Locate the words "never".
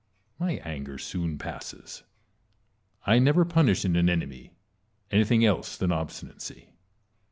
3.19-3.45